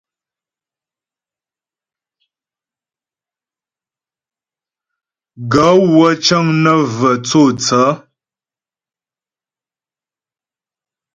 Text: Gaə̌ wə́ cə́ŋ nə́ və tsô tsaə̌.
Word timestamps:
Gaə̌ 5.51 5.75
wə́ 5.95 6.11
cə́ŋ 6.25 6.45
nə́ 6.63 6.77
və 6.97 7.11
tsô 7.25 7.41
tsaə̌. 7.61 7.91